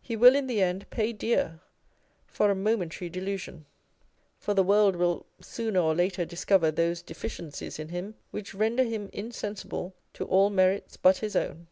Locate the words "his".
11.16-11.34